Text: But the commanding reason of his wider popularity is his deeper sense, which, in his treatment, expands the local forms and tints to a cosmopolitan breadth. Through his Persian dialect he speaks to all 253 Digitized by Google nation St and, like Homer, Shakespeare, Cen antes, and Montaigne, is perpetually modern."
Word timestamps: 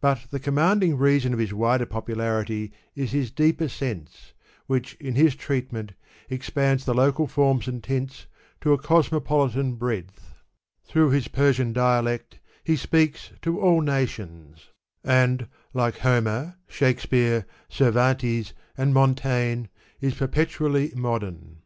But 0.00 0.26
the 0.32 0.40
commanding 0.40 0.98
reason 0.98 1.32
of 1.32 1.38
his 1.38 1.54
wider 1.54 1.86
popularity 1.86 2.72
is 2.96 3.12
his 3.12 3.30
deeper 3.30 3.68
sense, 3.68 4.32
which, 4.66 4.94
in 4.94 5.14
his 5.14 5.36
treatment, 5.36 5.92
expands 6.28 6.84
the 6.84 6.92
local 6.92 7.28
forms 7.28 7.68
and 7.68 7.80
tints 7.80 8.26
to 8.62 8.72
a 8.72 8.78
cosmopolitan 8.78 9.76
breadth. 9.76 10.34
Through 10.84 11.10
his 11.10 11.28
Persian 11.28 11.72
dialect 11.72 12.40
he 12.64 12.74
speaks 12.74 13.30
to 13.42 13.60
all 13.60 13.78
253 13.80 13.84
Digitized 13.84 14.28
by 14.28 14.30
Google 14.32 14.42
nation 14.42 14.54
St 14.56 14.70
and, 15.04 15.48
like 15.72 15.98
Homer, 15.98 16.56
Shakespeare, 16.66 17.46
Cen 17.68 17.96
antes, 17.96 18.52
and 18.76 18.92
Montaigne, 18.92 19.66
is 20.00 20.16
perpetually 20.16 20.92
modern." 20.96 21.58